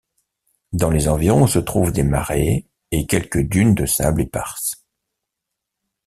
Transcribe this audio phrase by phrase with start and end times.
[0.73, 4.83] Dans les environs se trouvent des marais et quelques dunes de sable éparses.